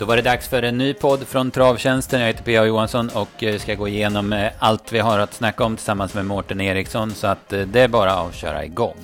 [0.00, 2.20] Då var det dags för en ny podd från Travtjänsten.
[2.20, 2.64] Jag heter P.A.
[2.64, 6.26] Johansson och eh, ska gå igenom eh, allt vi har att snacka om tillsammans med
[6.26, 7.10] Mårten Eriksson.
[7.10, 8.96] Så att eh, det är bara att köra igång.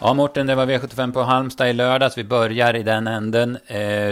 [0.00, 2.18] Ja Mårten, det var V75 på Halmstad i lördags.
[2.18, 3.58] Vi börjar i den änden.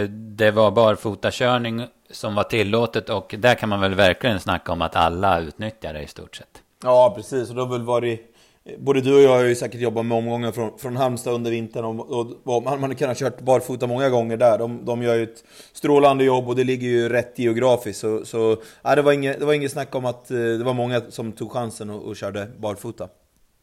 [0.09, 4.95] Det var barfotakörning som var tillåtet och där kan man väl verkligen snacka om att
[4.95, 6.61] alla utnyttjar det i stort sett.
[6.83, 7.49] Ja, precis.
[7.49, 8.36] Och det har väl varit
[8.77, 11.85] Både du och jag har ju säkert jobbat med omgångar från, från Halmstad under vintern
[11.85, 14.57] och, och, och man, man kan kunnat kört barfota många gånger där.
[14.57, 17.99] De, de gör ju ett strålande jobb och det ligger ju rätt geografiskt.
[17.99, 20.73] Så, så ja, det, var inget, det var inget snack om att eh, det var
[20.73, 23.07] många som tog chansen och, och körde barfota.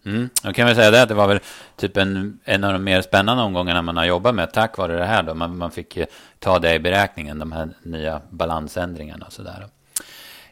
[0.06, 0.28] Mm.
[0.42, 1.40] Då kan vi säga det att det var väl
[1.76, 5.04] typ en, en av de mer spännande omgångarna man har jobbat med tack vare det
[5.04, 5.34] här då.
[5.34, 5.98] Man, man fick
[6.38, 9.66] ta det i beräkningen, de här nya balansändringarna och sådär.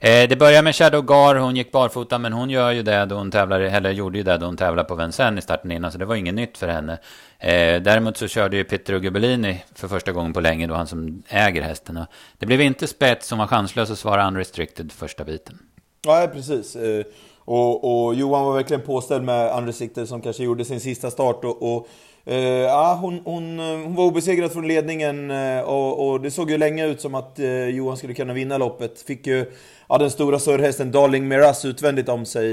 [0.05, 3.15] Eh, det börjar med Shadow Gar, hon gick barfota men hon gör ju det då
[3.15, 5.99] hon tävlar, eller gjorde ju det då hon tävlar på Vincennes i starten innan så
[5.99, 6.93] det var inget nytt för henne.
[7.39, 11.23] Eh, däremot så körde ju Pietro Gubellini för första gången på länge då han som
[11.29, 12.05] äger hästen.
[12.39, 15.59] Det blev inte spets, som var chanslös att svara unrestricted första biten.
[16.07, 16.77] Nej, precis.
[16.77, 17.05] Eh,
[17.39, 21.75] och, och, Johan var verkligen påställd med unrestricted som kanske gjorde sin sista start och,
[21.75, 21.89] och
[22.29, 26.51] Uh, ja, hon, hon, eh, hon, var obesegrad från ledningen uh, och, och, det såg
[26.51, 29.03] ju länge ut som att uh, Johan skulle kunna vinna loppet.
[29.03, 29.53] Fick ju
[29.89, 32.51] ja, den stora surrhästen Darling Miraz utvändigt om sig.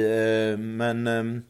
[0.58, 1.42] men ehm,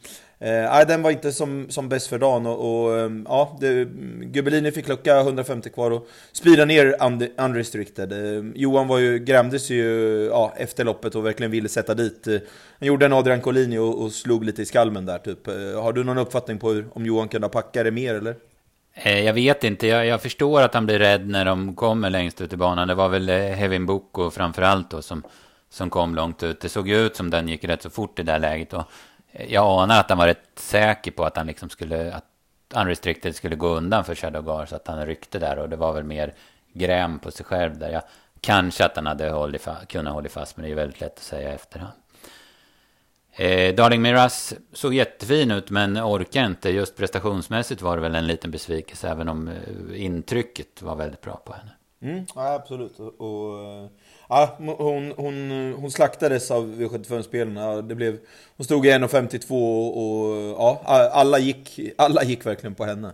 [0.41, 3.85] Eh, den var inte som, som bäst för dagen och, och ehm, ja, det,
[4.21, 6.95] Gubelini fick lucka 150 kvar och spira ner
[7.37, 8.11] unrestricted.
[8.11, 9.85] Eh, Johan var ju, grämdes ju
[10.31, 12.27] ja, efter loppet och verkligen ville sätta dit.
[12.27, 12.37] Eh,
[12.79, 15.47] han gjorde en Adrian Collini och, och, slog lite i skalmen där typ.
[15.47, 18.35] Eh, har du någon uppfattning på hur, om Johan kunde packa det mer eller?
[18.93, 22.41] Eh, jag vet inte, jag, jag, förstår att han blir rädd när de kommer längst
[22.41, 22.87] ut i banan.
[22.87, 25.23] Det var väl eh, Hevin Boko framförallt då som,
[25.69, 26.61] som kom långt ut.
[26.61, 28.73] Det såg ju ut som den gick rätt så fort i det där läget.
[28.73, 28.83] Och
[29.47, 32.25] jag anar att han var rätt säker på att han liksom skulle, att
[32.75, 36.03] Unrestricted skulle gå undan för Shadowgar så att han ryckte där och det var väl
[36.03, 36.33] mer
[36.73, 37.89] gräm på sig själv där.
[37.89, 38.01] Jag,
[38.41, 41.53] kanske att han hade hållit, kunnat hålla fast men det är väldigt lätt att säga
[41.53, 41.93] efterhand.
[43.31, 46.69] Eh, Darling Miraz såg jättefin ut men orkar inte.
[46.69, 51.41] Just prestationsmässigt var det väl en liten besvikelse även om eh, intrycket var väldigt bra
[51.45, 51.71] på henne.
[52.01, 52.99] Mm, ja, absolut.
[52.99, 53.89] Och, och
[54.29, 57.81] ja, hon, hon, hon slaktades av V75-spelarna.
[57.81, 58.19] Det blev,
[58.57, 63.11] hon stod i 1.52 och ja, alla gick, alla gick verkligen på henne.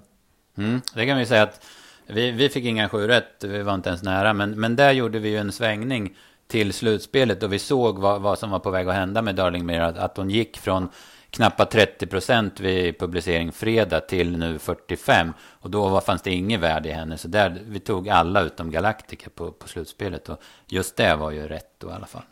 [0.57, 1.66] Mm, det kan vi säga att
[2.07, 4.34] vi, vi fick inga sju rätt, vi var inte ens nära.
[4.34, 6.16] Men, men där gjorde vi ju en svängning
[6.47, 9.66] till slutspelet och vi såg vad, vad som var på väg att hända med Darling
[9.66, 9.79] Mir.
[9.79, 10.90] Att, att hon gick från
[11.35, 15.34] knappt 30 procent vid publicering fredag till nu 45.
[15.40, 17.18] Och då fanns det inget värde i henne.
[17.18, 20.29] Så där, vi tog alla utom Galactica på, på slutspelet.
[20.29, 22.24] Och just det var ju rätt då i alla fall.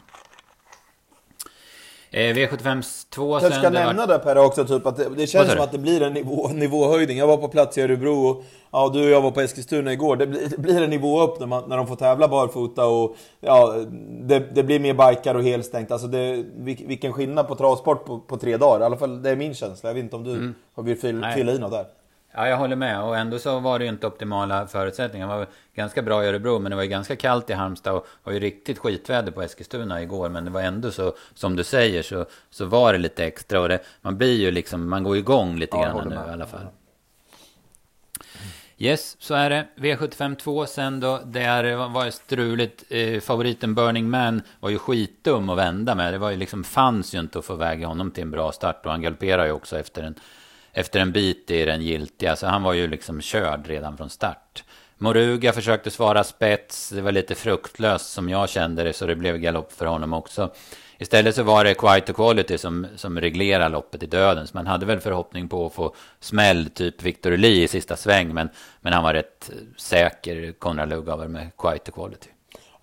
[2.16, 3.51] Eh, V75 2 sen...
[3.51, 4.13] Jag ska nämna var...
[4.13, 7.18] det Per också, typ, att det, det känns som att det blir en nivå, nivåhöjning.
[7.18, 10.16] Jag var på plats i Örebro och ja, du och jag var på Eskilstuna igår.
[10.16, 13.16] Det blir, det blir en nivå upp när, man, när de får tävla barfota och
[13.40, 13.75] ja,
[14.22, 15.91] det, det blir mer bikar och helstängt.
[15.91, 18.81] Alltså det, vilken skillnad på travsport på, på tre dagar.
[18.81, 19.90] I alla fall det är min känsla.
[19.90, 20.53] Jag vet inte om du mm.
[20.75, 21.85] vill fylla, fylla i något där.
[22.35, 23.01] Ja, jag håller med.
[23.01, 25.27] Och ändå så var det ju inte optimala förutsättningar.
[25.27, 27.94] Det var ganska bra i Örebro, men det var ju ganska kallt i Halmstad.
[27.94, 30.29] Och var ju riktigt skitväder på Eskilstuna igår.
[30.29, 33.59] Men det var ändå så, som du säger, så, så var det lite extra.
[33.59, 36.27] Och det, man blir ju liksom, man går igång lite ja, grann nu med.
[36.27, 36.67] i alla fall.
[38.77, 39.67] Yes, så är det.
[39.75, 41.19] V75 2 sen då.
[41.25, 42.83] Där var det struligt.
[42.89, 46.13] Eh, favoriten Burning Man var ju skitdum att vända med.
[46.13, 48.85] Det var ju liksom, fanns ju inte att få väga honom till en bra start.
[48.85, 50.15] Och han galopperade ju också efter en
[50.73, 52.29] efter en bit i den giltiga.
[52.29, 54.63] Så alltså, han var ju liksom körd redan från start.
[54.97, 56.89] Moruga försökte svara spets.
[56.89, 58.94] Det var lite fruktlöst som jag kände det.
[58.94, 60.53] Så det blev galopp för honom också.
[60.97, 64.47] Istället så var det Quite Quality som, som reglerar loppet i döden.
[64.47, 68.33] Så man hade väl förhoppning på att få smäll typ Victor Lee i sista sväng.
[68.33, 68.50] Men,
[68.81, 72.29] men han var rätt säker, Konrad Lugauer med Quite Quality.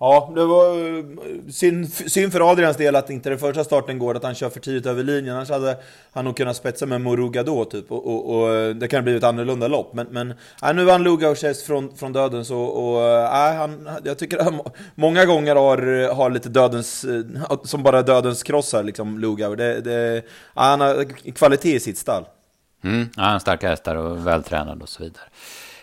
[0.03, 1.05] Ja, det var eh,
[1.51, 4.59] synd, synd för Adrians del att inte den första starten går, att han kör för
[4.59, 5.35] tidigt över linjen.
[5.35, 5.77] Annars hade
[6.11, 7.91] han nog kunnat spetsa med Moruga då, typ.
[7.91, 9.93] Och, och, och eh, det kan ha blivit ett annorlunda lopp.
[9.93, 10.33] Men, men
[10.63, 14.59] äh, nu vann Lugaus från, från döden, så och, äh, han, jag tycker att han
[14.95, 17.05] många gånger har, har lite dödens,
[17.63, 19.55] som bara dödens krossar, liksom, Lugauer.
[19.55, 20.23] Det, det, äh,
[20.53, 22.25] han har kvalitet i sitt stall.
[22.83, 25.23] Mm, ja, han har starka hästar och vältränad och så vidare.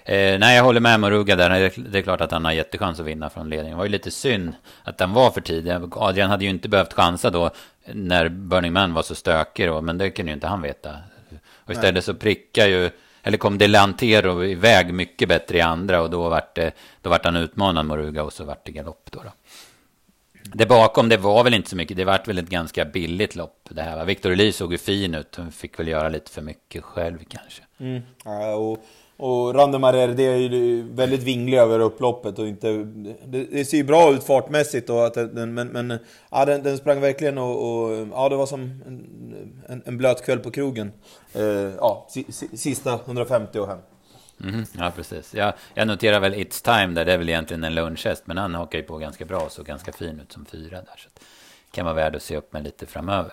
[0.09, 1.51] Eh, nej, jag håller med Moruga där.
[1.91, 3.71] Det är klart att han har jättechans att vinna från ledningen.
[3.73, 4.53] Det var ju lite synd
[4.83, 5.73] att den var för tidig.
[5.93, 7.51] Adrian hade ju inte behövt chansa då
[7.93, 10.97] när Burning Man var så stökig då, men det kunde ju inte han veta.
[11.55, 12.03] Och istället nej.
[12.03, 12.91] så prickar ju,
[13.23, 16.73] eller kom Delantero iväg mycket bättre i andra och då vart, det,
[17.03, 19.23] då vart han utmanad Moruga och så vart det galopp då.
[19.23, 19.33] då.
[20.55, 21.97] Det bakom, det var väl inte så mycket.
[21.97, 24.05] Det vart väl ett ganska billigt lopp det här.
[24.05, 25.37] Victor Lee såg ju fin ut.
[25.37, 27.63] Han fick väl göra lite för mycket själv kanske.
[27.79, 28.03] Mm.
[28.25, 28.85] Ja, och
[29.21, 32.69] och Randemarer, det är ju väldigt vinglig över upploppet och inte...
[33.25, 35.99] Det, det ser ju bra ut fartmässigt och att den, men, men
[36.31, 39.07] ja, den, den sprang verkligen och, och, Ja, det var som en,
[39.69, 40.93] en, en blöt kväll på krogen.
[41.33, 42.09] Eh, ja,
[42.55, 43.79] sista 150 och hem.
[44.45, 45.35] Mm, ja, precis.
[45.35, 48.55] Jag, jag noterar väl It's Time där, det är väl egentligen en lunchhäst, men han
[48.55, 50.97] hakar ju på ganska bra och såg ganska fin ut som fyra där.
[50.97, 53.33] Så det kan vara värd att se upp med lite framöver.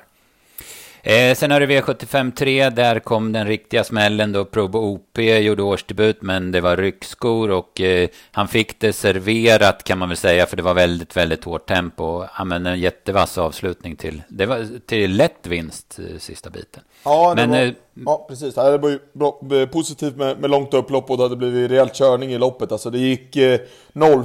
[1.08, 4.46] Eh, sen har du V75 3, där kom den riktiga smällen då.
[4.46, 9.98] Probo OP gjorde årsdebut, men det var ryckskor och eh, han fick det serverat kan
[9.98, 12.26] man väl säga, för det var väldigt, väldigt hårt tempo.
[12.38, 16.84] Ja, men en jättevass avslutning till, det var till lätt vinst eh, sista biten.
[17.04, 17.72] Ja, men, var, eh,
[18.06, 18.56] ja precis.
[18.56, 19.40] Det var ju bra,
[19.72, 22.72] positivt med, med långt upplopp och det hade blivit rejält körning i loppet.
[22.72, 23.60] Alltså det gick eh,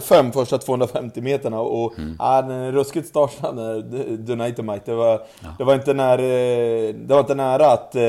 [0.00, 2.16] 05 första 250 meterna och mm.
[2.18, 3.82] ja, den ruskigt startande
[4.16, 4.82] Dynamite.
[4.84, 5.48] Det var, ja.
[5.58, 8.02] det var inte när eh, det var inte nära att eh,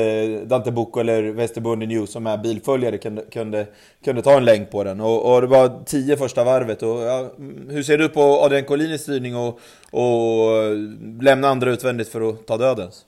[0.44, 3.66] Dante Bocco eller Västerbunden News som är bilföljare kunde, kunde,
[4.04, 5.00] kunde ta en länk på den.
[5.00, 6.82] Och, och det var 10 första varvet.
[6.82, 7.30] Och, ja,
[7.68, 9.60] hur ser du på Adrian Collinis styrning och,
[9.90, 10.76] och
[11.22, 13.04] lämna andra utvändigt för att ta dödens?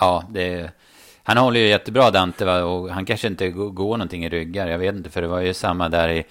[0.00, 0.70] Ja, det
[1.26, 2.64] han håller ju jättebra Dante va?
[2.64, 4.66] och han kanske inte går någonting i ryggar.
[4.66, 6.24] Jag vet inte, för det var ju samma där i,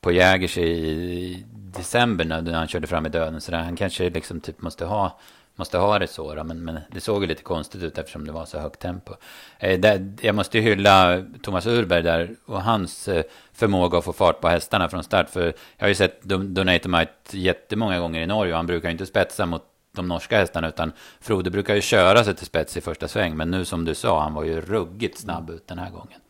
[0.00, 1.44] på Jägers i,
[1.78, 3.40] december när han körde fram i döden.
[3.40, 5.18] Så där, han kanske liksom typ måste ha,
[5.56, 6.34] måste ha det så.
[6.34, 9.14] Då, men, men det såg ju lite konstigt ut eftersom det var så högt tempo.
[9.58, 14.12] Eh, där, jag måste ju hylla Thomas Urberg där och hans eh, förmåga att få
[14.12, 15.30] fart på hästarna från start.
[15.30, 15.44] För
[15.76, 19.46] jag har ju sett Donatomite jättemånga gånger i Norge och han brukar ju inte spetsa
[19.46, 19.64] mot
[19.98, 23.50] de norska hästarna, utan Frode brukar ju köra sig till spets i första sväng, men
[23.50, 26.20] nu som du sa, han var ju ruggigt snabb ut den här gången.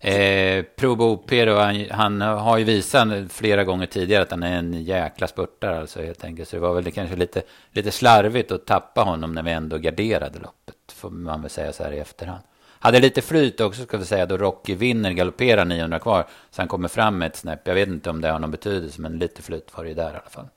[0.00, 4.58] Eh, Probo OP då, han, han, har ju visat flera gånger tidigare att han är
[4.58, 6.48] en jäkla spurtare alltså helt enkelt.
[6.48, 7.42] Så det var väl kanske lite,
[7.72, 11.84] lite slarvigt att tappa honom när vi ändå garderade loppet, får man väl säga så
[11.84, 12.42] här i efterhand.
[12.80, 16.68] Hade lite flyt också ska vi säga då Rocky vinner, galopperar 900 kvar, så han
[16.68, 17.60] kommer fram med ett snäpp.
[17.64, 20.10] Jag vet inte om det har någon betydelse, men lite flyt var det ju där
[20.10, 20.48] i alla fall.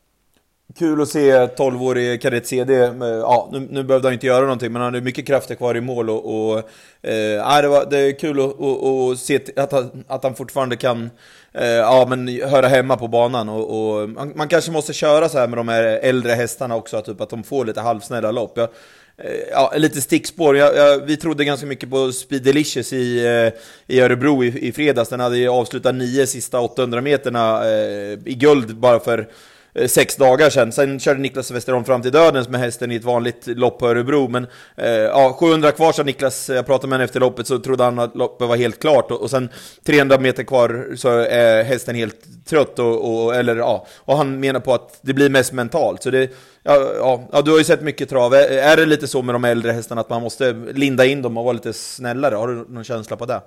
[0.77, 2.73] Kul att se 12-årig kadett CD.
[3.00, 5.81] Ja, nu, nu behövde han inte göra någonting, men han hade mycket krafter kvar i
[5.81, 6.09] mål.
[6.09, 6.57] Och, och
[7.01, 10.75] eh, det, var, det är kul att, att, att se att han, att han fortfarande
[10.75, 11.09] kan
[11.53, 13.50] eh, ja, men höra hemma på banan.
[13.50, 17.01] Och, och man, man, kanske måste köra så här med de här äldre hästarna också,
[17.01, 18.53] typ att de får lite halvsnälla lopp.
[18.56, 18.69] Jag,
[19.17, 20.57] eh, ja, lite stickspår.
[20.57, 24.71] Jag, jag, vi trodde ganska mycket på Speed Delicious i, eh, i Örebro i, i
[24.71, 25.09] fredags.
[25.09, 29.27] Den hade avslutat nio sista 800 meterna eh, i guld bara för
[29.73, 30.71] Eh, sex dagar sedan.
[30.71, 34.27] Sen körde Niklas Westerholm fram till dödens med hästen i ett vanligt lopp på Örebro.
[34.27, 37.83] Men eh, ja, 700 kvar sa Niklas, jag pratade med honom efter loppet, så trodde
[37.83, 39.12] han att loppet var helt klart.
[39.12, 39.50] Och, och sen
[39.85, 42.79] 300 meter kvar så är hästen helt trött.
[42.79, 46.03] Och, och, eller, ja, och han menar på att det blir mest mentalt.
[46.03, 46.31] Så det,
[46.63, 48.33] ja, ja, ja, du har ju sett mycket trav.
[48.33, 51.44] Är det lite så med de äldre hästarna att man måste linda in dem och
[51.44, 52.35] vara lite snällare?
[52.35, 53.41] Har du någon känsla på det?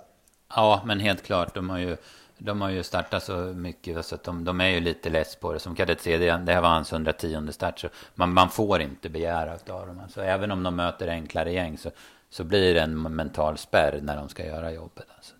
[0.56, 1.54] Ja, men helt klart.
[1.54, 1.96] De har ju
[2.44, 5.52] de har ju startat så mycket så att de, de är ju lite less på
[5.52, 5.58] det.
[5.58, 7.78] Som kadett C, det, det här var hans 110 start.
[7.78, 10.00] Så man, man får inte begära av dem.
[10.02, 11.90] Alltså, även om de möter enklare gäng så,
[12.30, 15.06] så blir det en mental spärr när de ska göra jobbet.
[15.16, 15.34] Alltså.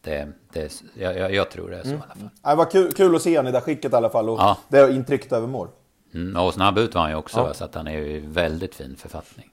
[0.00, 2.00] Det, det, jag, jag tror det är så mm.
[2.00, 2.30] i alla fall.
[2.42, 4.28] Det var kul, kul att se honom i det skicket i alla fall.
[4.28, 4.58] Och ja.
[4.68, 5.68] Det är intrycket över mål.
[6.14, 7.54] Mm, och snabb ut var han ju också, ja.
[7.54, 9.50] så att han är ju i väldigt fin författning.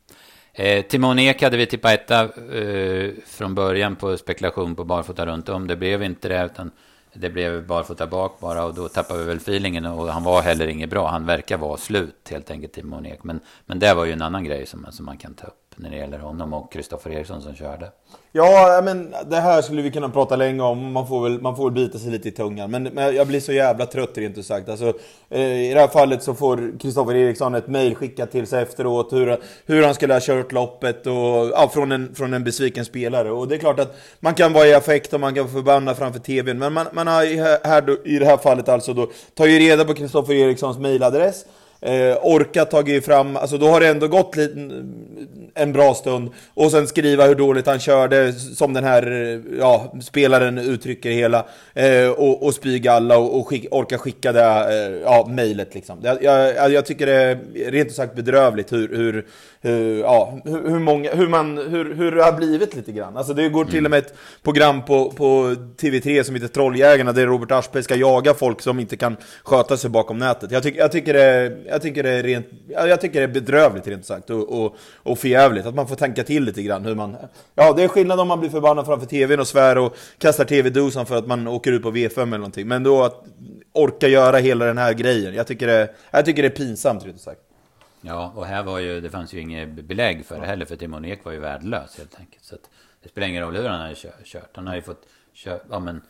[0.53, 2.22] Eh, Timon Ek hade vi tippat etta
[2.58, 5.67] eh, från början på spekulation på barfota runt om.
[5.67, 6.72] Det blev inte det, utan
[7.13, 10.67] det blev barfota bak bara och då tappade vi väl feelingen och han var heller
[10.67, 11.08] inget bra.
[11.08, 13.24] Han verkar vara slut helt enkelt, Timon Ek.
[13.24, 15.89] Men, men det var ju en annan grej som, som man kan ta upp när
[15.89, 17.91] det gäller honom och Kristoffer Eriksson som körde.
[18.31, 20.91] Ja, men det här skulle vi kunna prata länge om.
[20.91, 22.71] Man får väl, man får väl bita sig lite i tungan.
[22.71, 24.69] Men, men jag blir så jävla trött rent ut sagt.
[24.69, 24.93] Alltså,
[25.29, 29.13] eh, I det här fallet så får Kristoffer Eriksson ett mail skickat till sig efteråt.
[29.13, 31.13] Hur, hur han skulle ha kört loppet och,
[31.51, 33.31] ja, från, en, från en besviken spelare.
[33.31, 36.19] Och det är klart att man kan vara i affekt och man kan förbanna framför
[36.19, 36.59] TVn.
[36.59, 40.33] Men man, man har här, i det här fallet alltså då tagit reda på Kristoffer
[40.33, 41.45] Erikssons mailadress
[41.81, 44.35] eh, orkat tagit fram, alltså då har det ändå gått
[45.55, 46.29] en bra stund.
[46.53, 51.45] Och sen skriva hur dåligt han körde, som den här ja, spelaren uttrycker hela.
[51.73, 56.00] Eh, och, och spygalla och, och skick, orka skicka det eh, ja, mejlet liksom.
[56.03, 59.25] Jag, jag, jag, tycker det är rent ut sagt bedrövligt hur, hur,
[59.61, 63.17] hur ja, hur, många, hur, man, hur, hur det har blivit lite grann.
[63.17, 67.25] Alltså det går till och med ett program på, på TV3 som heter Trolljägarna där
[67.25, 70.51] Robert Aschberg ska jaga folk som inte kan sköta sig bakom nätet.
[70.51, 73.87] Jag, tycker jag tycker det jag tycker det är rent, jag tycker det är bedrövligt
[73.87, 77.17] rent sagt och, och, och förjävligt att man får tänka till lite grann hur man...
[77.55, 81.05] Ja, det är skillnad om man blir förbannad framför tvn och svär och kastar tv-dosan
[81.05, 82.67] för att man åker ut på V5 eller någonting.
[82.67, 83.25] Men då att
[83.73, 87.21] orka göra hela den här grejen, jag tycker det, jag tycker det är pinsamt rent
[87.21, 87.41] sagt.
[88.01, 91.05] Ja, och här var ju, det fanns ju inget belägg för det heller, för Timon
[91.05, 92.43] Ek var ju värdelös helt enkelt.
[92.43, 92.69] Så att
[93.03, 94.49] det spelar ingen roll hur han hade kört.
[94.53, 96.01] Han har ju fått kör, ja men,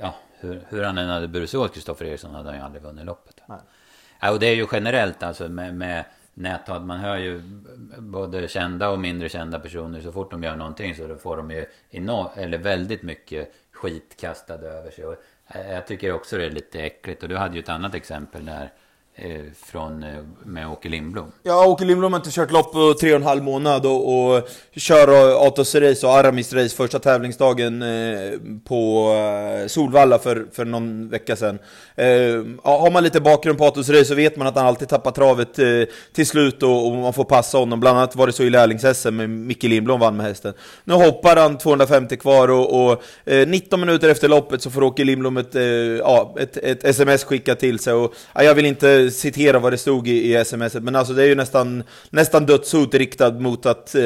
[0.00, 2.82] ja, hur, hur han än hade burit sig åt Kristoffer Eriksson hade han ju aldrig
[2.82, 3.40] vunnit loppet.
[3.46, 3.58] Nej.
[4.20, 6.04] Ja, och det är ju generellt alltså med, med
[6.34, 6.82] näthat.
[6.82, 7.42] Man hör ju
[7.98, 10.00] både kända och mindre kända personer.
[10.00, 14.16] Så fort de gör någonting så då får de ju enorm, eller väldigt mycket skit
[14.20, 15.06] kastad över sig.
[15.06, 17.22] Och eh, jag tycker också det är lite äckligt.
[17.22, 18.72] Och du hade ju ett annat exempel där.
[19.18, 20.08] Eh, från, eh,
[20.44, 21.32] med Åke Lindblom.
[21.42, 24.48] Ja, Åke Lindblom har inte kört lopp på tre och en halv månad och, och
[24.76, 28.32] kör Atos Race och Aramis Race första tävlingsdagen eh,
[28.64, 29.12] på
[29.62, 31.58] eh, Solvalla för, för någon vecka sedan.
[31.94, 32.06] Eh,
[32.62, 35.58] har man lite bakgrund på Atos Race så vet man att han alltid tappar travet
[35.58, 35.66] eh,
[36.12, 37.80] till slut och, och, man får passa honom.
[37.80, 40.54] Bland annat var det så i lärlings-SM, med Micke Lindblom vann med hästen.
[40.84, 43.02] Nu hoppar han 250 kvar och, och
[43.46, 45.54] 19 minuter efter loppet så får Åke Lindblom ett,
[45.98, 47.92] ja, ett, ett sms skickat till sig.
[47.92, 51.22] Och, ja, jag vill inte citera vad det stod i, i smset, men alltså det
[51.22, 54.02] är ju nästan, nästan dödshot riktad mot att eh,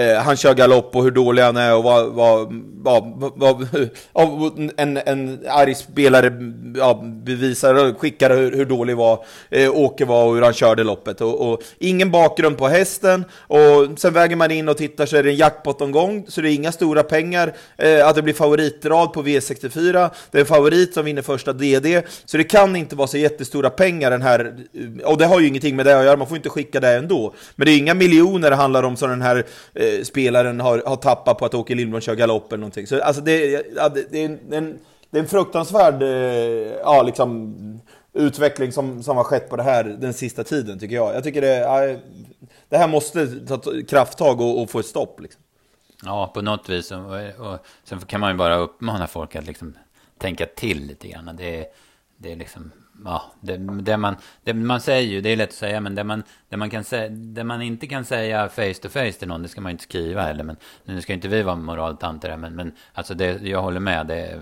[0.00, 3.68] eh, han kör galopp och hur dålig han är och vad, vad, vad, vad,
[4.12, 6.32] vad en, en arg spelare
[6.76, 11.20] ja, bevisar, skickar hur, hur dålig var, eh, Åke var och hur han körde loppet.
[11.20, 15.22] Och, och, ingen bakgrund på hästen, och sen väger man in och tittar så är
[15.22, 19.22] det en jackpot-omgång, så det är inga stora pengar, eh, att det blir favoritrad på
[19.22, 23.18] V64, det är en favorit som vinner första DD, så det kan inte vara så
[23.18, 24.56] jättestora pengar den här,
[25.04, 27.34] och det har ju ingenting med det att göra, man får inte skicka det ändå.
[27.56, 30.96] Men det är inga miljoner det handlar om som den här eh, spelaren har, har
[30.96, 32.86] tappat på att Åke Lindblom kör galopp eller någonting.
[32.86, 34.78] Så alltså det, ja, det, det, är en,
[35.10, 36.08] det är en fruktansvärd, eh,
[36.82, 37.54] ja liksom
[38.12, 41.14] utveckling som, som har skett på det här den sista tiden tycker jag.
[41.14, 41.96] Jag tycker det, ja,
[42.68, 45.20] det här måste ta krafttag och, och få ett stopp.
[45.20, 45.42] Liksom.
[46.04, 46.92] Ja, på något vis.
[46.92, 49.74] Och, och, sen kan man ju bara uppmana folk att liksom
[50.18, 51.36] tänka till lite grann.
[51.36, 51.66] Det,
[52.16, 52.72] det är liksom
[53.04, 56.04] ja, det, det, man, det man säger ju, det är lätt att säga, men det
[56.04, 59.42] man, det man, kan säga, det man inte kan säga face to face till någon,
[59.42, 60.44] det ska man inte skriva heller.
[60.44, 64.06] Men nu ska inte vi vara moraltanter här, men, men alltså det, jag håller med.
[64.06, 64.40] Det,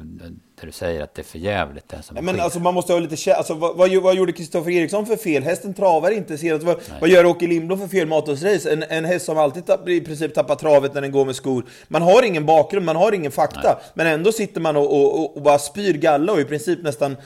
[0.60, 3.00] det du säger att det är för jävligt det som Men alltså man måste ha
[3.00, 5.42] lite alltså, vad, vad, vad gjorde Kristoffer Eriksson för fel?
[5.42, 6.64] Hästen travar inte senast.
[6.64, 8.72] Vad, vad gör Åke Lindblom för fel race?
[8.72, 11.64] En, en häst som alltid tapp, i princip tappar travet när den går med skor.
[11.88, 13.60] Man har ingen bakgrund, man har ingen fakta.
[13.62, 13.76] Nej.
[13.94, 17.12] Men ändå sitter man och, och, och, bara spyr galla och i princip nästan...
[17.12, 17.18] Eh,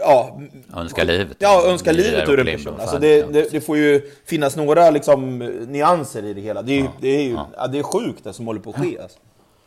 [0.00, 0.40] ja...
[0.76, 1.36] Önskar livet.
[1.38, 2.80] Ja, önskar livet ur en person.
[2.80, 5.38] Alltså det, det, det, får ju finnas några liksom
[5.68, 6.62] nyanser i det hela.
[6.62, 6.92] Det är, ja.
[7.00, 7.66] det är ju ja.
[7.66, 8.98] det är sjukt det som håller på att ske.
[8.98, 9.18] Alltså.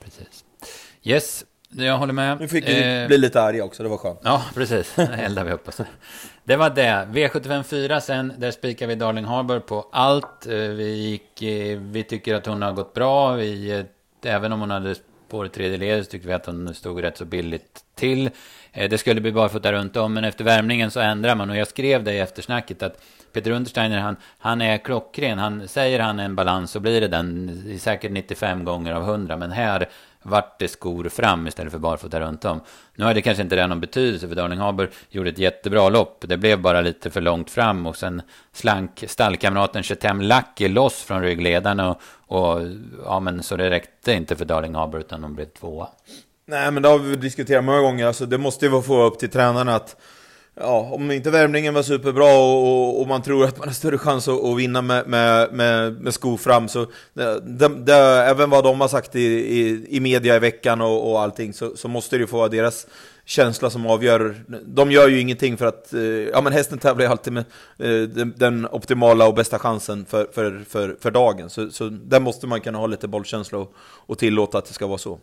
[0.03, 0.43] Precis.
[1.03, 2.39] Yes, jag håller med.
[2.39, 4.19] Nu fick vi eh, bli lite arga också, det var skönt.
[4.23, 4.99] Ja, precis.
[4.99, 5.81] eldar vi upp oss.
[6.43, 7.07] Det var det.
[7.11, 10.47] V75 4 sen, där spikar vi Darling Harbour på allt.
[10.47, 13.33] Eh, vi, gick, eh, vi tycker att hon har gått bra.
[13.33, 14.95] Vi, eh, även om hon hade
[15.29, 18.29] på det tredje ledet så tycker vi att hon stod rätt så billigt till.
[18.73, 21.49] Det skulle bli barfota runt om, men efter värmningen så ändrar man.
[21.49, 23.01] Och jag skrev det i eftersnacket att
[23.33, 25.39] Peter Untersteiner, han, han är klockren.
[25.39, 29.37] Han säger han en balans så blir det den säkert 95 gånger av 100.
[29.37, 29.89] Men här
[30.21, 32.61] vart det skor fram istället för barfota runt om.
[32.95, 36.23] Nu hade det kanske inte det någon betydelse för Darling Haber gjorde ett jättebra lopp.
[36.27, 38.21] Det blev bara lite för långt fram och sen
[38.53, 42.61] slank stallkamraten Chetem Lucky loss från ryggledaren och, och
[43.05, 45.87] ja men så det räckte inte för Darling Haber utan de blev tvåa.
[46.45, 49.29] Nej men det har vi diskuterat många gånger, alltså det måste ju få upp till
[49.29, 49.95] tränarna att
[50.59, 53.97] ja, om inte värmningen var superbra och, och, och, man tror att man har större
[53.97, 58.49] chans att, att vinna med, med, med, med sko fram så eh, det, det, även
[58.49, 59.23] vad de har sagt i,
[59.59, 62.47] i, i media i veckan och, och allting så, så måste det ju få vara
[62.47, 62.87] deras
[63.25, 64.35] känsla som avgör.
[64.65, 67.45] De gör ju ingenting för att, eh, ja men hästen tävlar ju alltid med
[67.77, 71.49] eh, den, den, optimala och bästa chansen för, för, för, för dagen.
[71.49, 74.87] Så, så där måste man kunna ha lite bollkänsla och, och tillåta att det ska
[74.87, 75.19] vara så.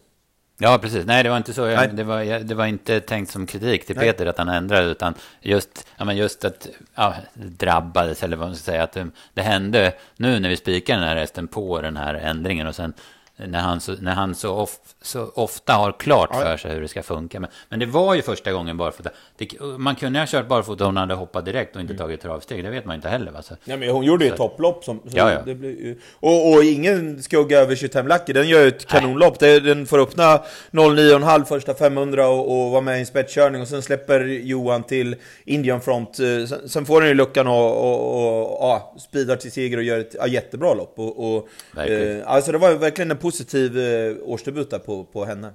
[0.59, 1.07] Ja, precis.
[1.07, 1.67] Nej, det var inte så.
[1.67, 4.31] Jag, det, var, det var inte tänkt som kritik till Peter Nej.
[4.31, 8.65] att han ändrade, utan just, ja, men just att ja, drabbades, eller vad man ska
[8.65, 12.15] säga, att det, det hände nu när vi spikade den här resten på den här
[12.15, 12.93] ändringen och sen
[13.37, 16.89] när han så, när han så, of, så ofta har klart för sig hur det
[16.89, 17.41] ska funka.
[17.41, 19.11] Men, men det var ju första gången barfota.
[19.37, 22.03] Det, man kunde ha kört barfota om hon hade hoppat direkt och inte mm.
[22.03, 22.65] tagit travsteg.
[22.65, 23.33] Det vet man inte heller.
[23.33, 23.43] Va?
[23.43, 24.85] Så, ja, men hon gjorde ju ett topplopp.
[24.85, 25.43] Som, ja, ja.
[25.45, 28.33] Det blev, och, och ingen skugga över 25 Lucky.
[28.33, 29.39] Den gör ju ett kanonlopp.
[29.39, 33.63] Det, den får öppna 09,5 första 500 och, och vara med i en spetskörning.
[33.63, 36.19] Och sen släpper Johan till Indian Front.
[36.21, 39.83] Eh, sen, sen får den ju luckan och, och, och ja, speedar till seger och
[39.83, 40.93] gör ett ja, jättebra lopp.
[40.97, 41.49] Och, och,
[41.81, 45.53] eh, alltså det var verkligen en positiv eh, årsdebut där på, på henne.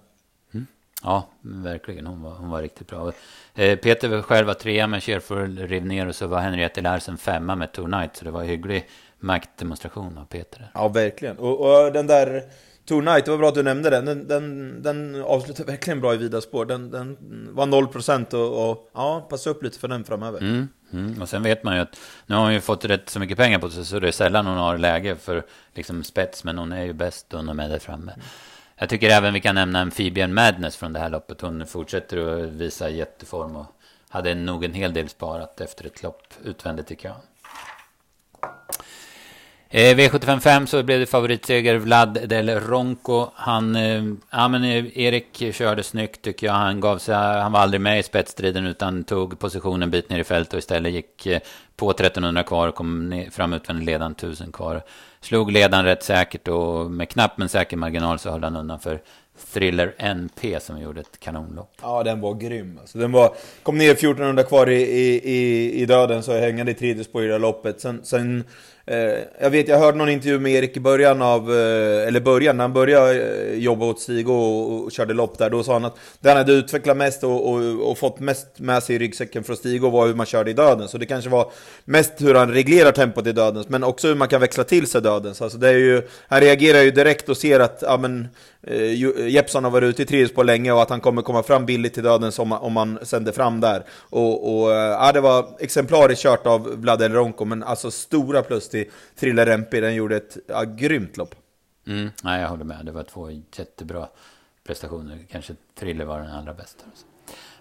[0.54, 0.68] Mm.
[1.04, 2.08] Ja, verkligen.
[2.08, 3.12] Hon var, hon var riktigt bra.
[3.56, 7.56] Eh, Peter själv var trea med Cheerful rev ner och så var Henriette Larsen femma
[7.56, 8.16] med Tour Night.
[8.16, 8.88] Så det var en hygglig
[9.20, 10.72] maktdemonstration av Peter.
[10.74, 11.38] Ja, verkligen.
[11.38, 12.44] Och, och den där
[12.90, 14.06] Tour Night, det var bra att du nämnde den.
[14.06, 16.66] Den, den, den avslutar verkligen bra i vida spår.
[16.66, 17.18] Den, den
[17.52, 20.40] var 0% och, och ja, passa upp lite för den framöver.
[20.40, 21.22] Mm, mm.
[21.22, 23.60] Och sen vet man ju att nu har hon ju fått rätt så mycket pengar
[23.60, 26.44] på sig så det är sällan hon har läge för liksom spets.
[26.44, 28.14] Men hon är ju bäst och hon är med där framme.
[28.76, 31.42] Jag tycker även vi kan nämna en Fibian Madness från det här loppet.
[31.42, 33.66] Hon fortsätter att visa jätteform och
[34.10, 37.22] hade nog en hel del sparat efter ett lopp utvändigt i kön.
[39.72, 43.28] Eh, V755 så blev det favoritseger Vlad Del Ronco.
[43.36, 46.54] Han, eh, ja men eh, Erik körde snyggt tycker jag.
[46.54, 50.20] Han gav sig, han var aldrig med i spetsstriden utan tog positionen en bit ner
[50.20, 51.40] i fält och istället gick eh,
[51.76, 54.82] på 1300 kvar och kom ner, fram utvändigt ledaren 1000 kvar.
[55.22, 59.00] Slog ledaren rätt säkert och med knapp men säker marginal så höll han undan för
[59.54, 61.74] Thriller NP som gjorde ett kanonlopp.
[61.82, 62.78] Ja, den var grym.
[62.82, 63.34] Alltså, den var,
[63.64, 67.38] kom ner 1400 kvar i, i, i döden, så hängande i tredje spår i det
[67.38, 67.82] loppet.
[67.82, 68.44] Sen, sen
[68.90, 72.58] Eh, jag vet, jag hörde någon intervju med Erik i början av, eh, eller början,
[72.58, 75.50] när han började eh, jobba åt Stig och, och, körde lopp där.
[75.50, 78.84] Då sa han att det han hade utvecklat mest och, och, och fått mest med
[78.84, 80.88] sig i ryggsäcken från Stig var hur man körde i döden.
[80.88, 81.52] Så det kanske var
[81.86, 85.02] mest hur han reglerar tempot i dödens, men också hur man kan växla till sig
[85.02, 85.42] dödens.
[85.42, 88.28] Alltså det är ju, han reagerar ju direkt och ser att, ja men,
[88.64, 91.66] eh, Jeppsson har varit ute i trius på länge och att han kommer komma fram
[91.66, 93.84] billigt till dödens om, om man sänder fram där.
[94.10, 98.42] Och, och eh, ja, det var exemplariskt kört av Vlad El Ronco, men alltså stora
[98.42, 99.80] plus till till Thriller Rempi.
[99.82, 101.36] Den gjorde ett ja, grymt lopp.
[101.88, 102.86] Mm, nej, jag håller med.
[102.86, 104.08] Det var två jättebra
[104.64, 105.26] prestationer.
[105.32, 106.84] Kanske Trille var den allra bästa.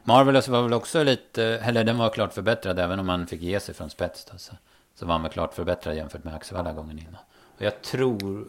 [0.05, 3.61] Marvelous var väl också lite, eller den var klart förbättrad även om man fick ge
[3.61, 4.25] sig från spets.
[4.25, 4.53] Då, så,
[4.95, 7.23] så var han väl klart förbättrad jämfört med Axevalla gången innan.
[7.57, 8.47] Och jag tror,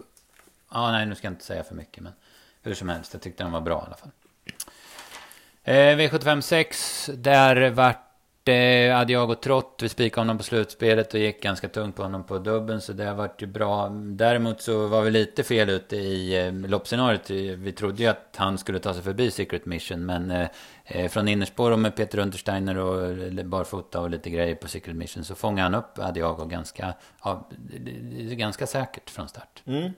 [0.71, 2.13] ja nej nu ska jag inte säga för mycket men
[2.61, 4.11] hur som helst, jag tyckte den var bra i alla fall.
[5.63, 8.08] Eh, V75 6, där vart
[8.47, 12.39] eh, Adiago Trott, vi spikade honom på slutspelet och gick ganska tungt på honom på
[12.39, 12.81] dubben.
[12.81, 13.89] Så det varit ju bra.
[13.89, 17.29] Däremot så var vi lite fel ute i eh, loppscenariot.
[17.29, 20.05] Vi trodde ju att han skulle ta sig förbi Secret Mission.
[20.05, 20.47] Men eh,
[20.85, 24.95] eh från innerspår och med Peter Untersteiner och eh, barfota och lite grejer på Secret
[24.95, 26.93] Mission så fångade han upp Adiago ganska,
[27.23, 27.49] ja,
[28.31, 29.63] ganska säkert från start.
[29.65, 29.91] Mm.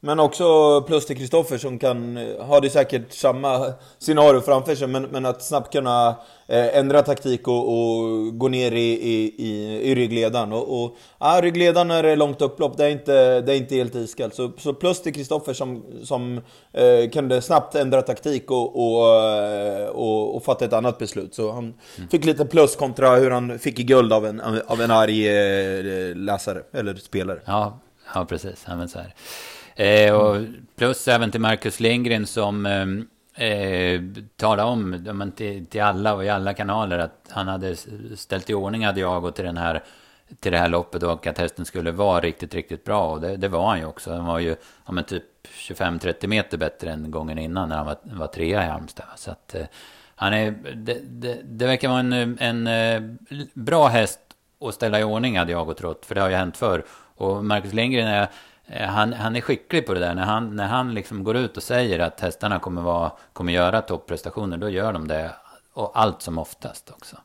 [0.00, 5.02] Men också plus till Kristoffer som kan, ha det säkert samma scenario framför sig, men,
[5.02, 6.08] men att snabbt kunna
[6.46, 10.52] eh, ändra taktik och, och, gå ner i, i, i, i ryggledaren.
[10.52, 13.74] Och, och, ja, ryggledaren när det är långt upplopp, det är inte, det är inte
[13.74, 14.34] helt iskallt.
[14.34, 16.40] Så, så plus till Kristoffer som, som
[16.72, 21.34] eh, kunde snabbt ändra taktik och, och, eh, och, fatta ett annat beslut.
[21.34, 21.64] Så han
[21.96, 22.08] mm.
[22.10, 26.16] fick lite plus kontra hur han fick i guld av en, av en arg eh,
[26.16, 27.40] läsare, eller spelare.
[27.44, 27.78] Ja,
[28.14, 28.64] ja precis.
[28.68, 29.14] Ja, men så här.
[29.76, 30.36] Eh, och
[30.76, 34.00] plus även till Marcus Lindgren som ehm, eh,
[34.36, 37.76] talade om till, till, alla och i alla kanaler att han hade
[38.16, 39.82] ställt i ordning Adiago till den här
[40.40, 43.10] till det här loppet och att hästen skulle vara riktigt, riktigt bra.
[43.10, 44.12] Och det, det var han ju också.
[44.12, 47.96] Han var ju ja, men typ 25-30 meter bättre än gången innan när han var,
[48.02, 49.06] var trea i Halmstad.
[49.16, 49.66] Så att eh,
[50.16, 53.02] han är, det, det, det, verkar vara en, en, eh,
[53.54, 54.20] bra häst
[54.60, 56.84] att ställa i ordning Adiago Trott, för det har ju hänt förr.
[57.16, 58.28] Och Marcus Lindgren är
[58.66, 60.14] Eh, han, han är skicklig på det där.
[60.14, 63.80] När han, när han liksom går ut och säger att hästarna kommer, vara, kommer göra
[63.80, 65.30] topprestationer, då gör de det.
[65.72, 67.16] Och allt som oftast också.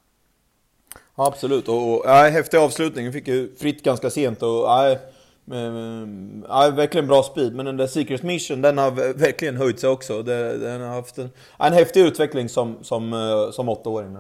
[1.16, 1.68] Ja, absolut.
[1.68, 3.14] Och, och ja, häftig avslutning.
[3.14, 4.44] Fick ju fritt ganska sent.
[4.44, 4.96] Och, ja,
[6.48, 7.56] ja, verkligen bra speed.
[7.56, 10.24] Men den där Secret Mission, den har verkligen höjt sig också.
[10.24, 14.18] Den har haft en, en häftig utveckling som, som, eh, som åttaåring.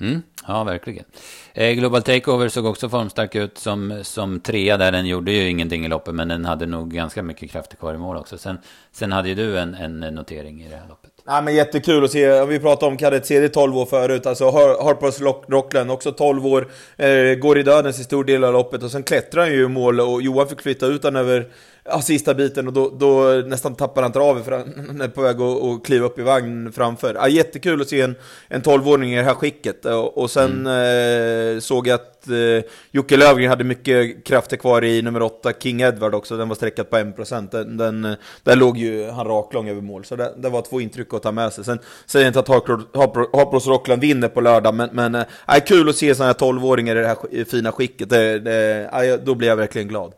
[0.00, 1.04] Mm, ja, verkligen.
[1.52, 4.92] Eh, Global Takeover såg också formstark ut som, som trea där.
[4.92, 7.98] Den gjorde ju ingenting i loppet, men den hade nog ganska mycket krafter kvar i
[7.98, 8.38] mål också.
[8.38, 8.58] Sen,
[8.92, 11.10] sen hade ju du en, en notering i det här loppet.
[11.26, 12.44] Ja, men jättekul att se.
[12.44, 14.26] Vi pratade om Kadett CD 12 år förut.
[14.26, 16.68] Alltså Harpers Rockland också 12 år.
[16.96, 19.68] Eh, går i dödens i stor del av loppet och sen klättrar han ju i
[19.68, 21.48] mål och Johan fick flytta ut honom över
[21.84, 25.40] ja, sista biten och då, då nästan tappar han travet för han är på väg
[25.40, 27.14] att, att kliva upp i vagn framför.
[27.14, 28.14] Ja, jättekul att se en,
[28.48, 29.84] en 12-åring i det här skicket.
[29.84, 31.56] Och, och sen mm.
[31.56, 35.80] eh, såg jag att eh, Jocke Lövgren hade mycket krafter kvar i nummer 8, King
[35.80, 36.36] Edward också.
[36.36, 37.48] Den var sträckad på 1%.
[37.50, 40.04] Den, den, där låg ju han raklång över mål.
[40.04, 41.64] Så det, det, var två intryck att ta med sig.
[41.64, 45.24] Sen säger jag inte att Harpros Rockland vinner på lördag, men, men eh,
[45.66, 48.10] kul att se sådana här 12-åringar i det här fina skicket.
[48.10, 50.12] Det, det, då blir jag verkligen glad.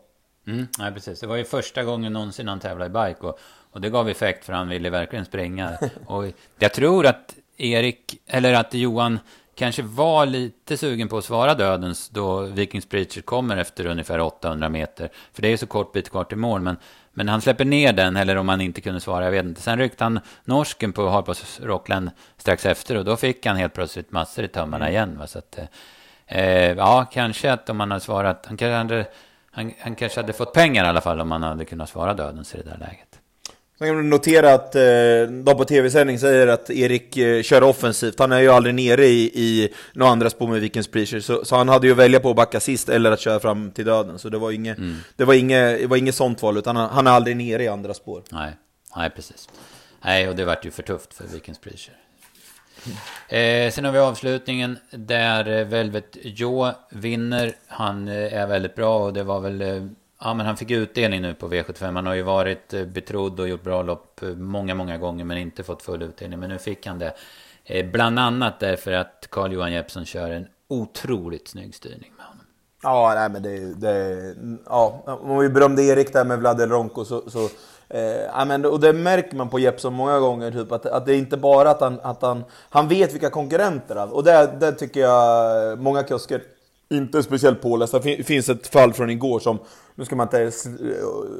[0.47, 1.19] Mm, nej, precis.
[1.19, 3.27] Det var ju första gången någonsin han tävlade i bike.
[3.27, 3.39] Och,
[3.71, 5.77] och det gav effekt för han ville verkligen springa.
[6.05, 6.25] och
[6.59, 9.19] jag tror att Erik, eller att Johan
[9.55, 14.69] kanske var lite sugen på att svara dödens då Vikings Preacher kommer efter ungefär 800
[14.69, 15.09] meter.
[15.33, 16.61] För det är ju så kort bit kvar till mål.
[16.61, 16.77] Men,
[17.13, 19.61] men han släpper ner den, eller om han inte kunde svara, jag vet inte.
[19.61, 24.11] Sen ryckte han norsken på Harpos Rockland strax efter och då fick han helt plötsligt
[24.11, 24.93] massor i tömmarna mm.
[24.93, 25.19] igen.
[25.19, 25.27] Va?
[25.27, 25.59] Så att,
[26.25, 29.05] eh, ja, kanske att om han hade svarat, han kanske hade
[29.57, 32.55] han, han kanske hade fått pengar i alla fall om han hade kunnat svara dödens
[32.55, 33.19] i det där läget.
[33.77, 34.81] Sen kan du notera att eh,
[35.43, 38.19] de på tv-sändning säger att Erik eh, kör offensivt.
[38.19, 41.19] Han är ju aldrig nere i, i några andra spår med Vikings Preacher.
[41.19, 43.71] Så, så, han hade ju att välja på att backa sist eller att köra fram
[43.71, 44.19] till döden.
[44.19, 44.95] Så det var inget, mm.
[45.15, 47.67] det var inget, det var inget sånt val, utan han, han är aldrig nere i
[47.67, 48.23] andra spår.
[48.31, 48.53] Nej,
[48.95, 49.49] Nej precis.
[50.03, 51.93] Nej, och det vart ju för tufft för Vikens Preacher.
[53.29, 57.55] Eh, sen har vi avslutningen där eh, Velvet Joe vinner.
[57.67, 59.61] Han eh, är väldigt bra och det var väl...
[59.61, 59.85] Eh,
[60.19, 61.93] ja, men han fick utdelning nu på V75.
[61.93, 65.81] Han har ju varit betrodd och gjort bra lopp många, många gånger men inte fått
[65.81, 66.39] full utdelning.
[66.39, 67.13] Men nu fick han det.
[67.83, 72.45] bland annat därför att Carl-Johan Jeppsson kör en otroligt snygg styrning med honom.
[72.83, 73.73] Ja, nej men det...
[73.73, 74.35] det
[74.65, 77.49] ja, om vi berömde Erik där med Vlad Ronko så, så
[77.89, 81.17] Eh, men, och det märker man på Jeppsson många gånger, typ, att, att det är
[81.17, 84.99] inte bara att han, att han, han vet vilka konkurrenter han Och det, det tycker
[84.99, 86.41] jag många kusker
[86.89, 87.99] inte är speciellt pålästa.
[87.99, 89.59] Det finns ett fall från igår som
[89.97, 90.49] nu ska man inte eh,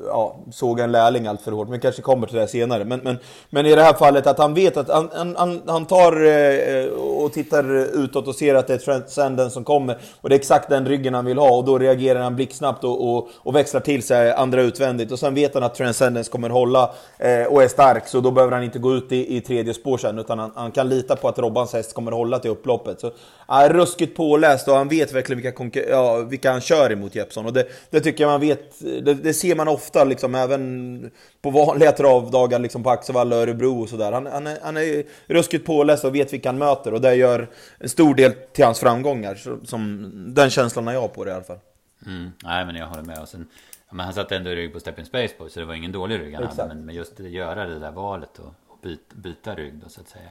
[0.05, 2.85] ja, såga en lärling allt för hårt, men kanske kommer till det senare.
[2.85, 3.17] Men, men,
[3.49, 7.33] men i det här fallet att han vet att han, han, han tar eh, och
[7.33, 9.97] tittar utåt och ser att det är Transcendence som kommer.
[10.21, 13.09] Och det är exakt den ryggen han vill ha och då reagerar han blixtsnabbt och,
[13.09, 15.11] och, och växlar till sig andra utvändigt.
[15.11, 18.53] Och sen vet han att Transcendence kommer hålla eh, och är stark, så då behöver
[18.53, 21.27] han inte gå ut i, i tredje spår sen, utan han, han kan lita på
[21.27, 22.99] att Robbans häst kommer hålla till upploppet.
[22.99, 23.11] Så
[23.47, 27.45] är ruskigt påläst och han vet verkligen vilka, ja, vilka han kör emot Jeppsson.
[27.45, 28.46] Och det, det tycker jag man vet,
[28.79, 33.81] det, det, ser man ofta liksom även på vanliga travdagar liksom på Axevalla och Örebro
[33.81, 34.11] och sådär.
[34.11, 37.47] Han, han, är, han är ruskigt påläst och vet vilka han möter och det gör
[37.77, 39.35] en stor del till hans framgångar.
[39.35, 41.59] Så, som, den känslan har jag på det i alla fall.
[42.05, 43.21] Mm, nej men jag håller med.
[43.21, 43.47] Och sen,
[43.89, 46.35] men han satte ändå rygg på Stepping Space Boy så det var ingen dålig rygg
[46.35, 46.67] han hade.
[46.67, 50.01] Men, men just att göra det där valet och, och byta, byta rygg då så
[50.01, 50.29] att säga.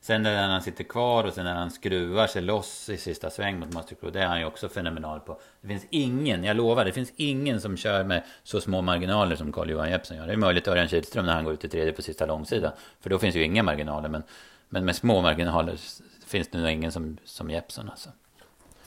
[0.00, 3.58] Sen när han sitter kvar och sen när han skruvar sig loss i sista sväng
[3.58, 5.40] mot Master Crew, det är han ju också fenomenal på.
[5.60, 9.52] Det finns ingen, jag lovar, det finns ingen som kör med så små marginaler som
[9.52, 10.26] Carl-Johan Jeppsson gör.
[10.26, 12.72] Det är möjligt Örjan Kihlström när han går ut i tredje på sista långsida.
[13.00, 14.22] För då finns ju inga marginaler, men,
[14.68, 15.76] men med små marginaler
[16.26, 18.10] finns det nog ingen som, som Jeppsson alltså.